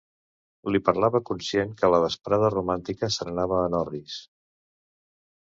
[0.75, 4.17] Li parlava conscient que la vesprada romàntica se n’anava en orris.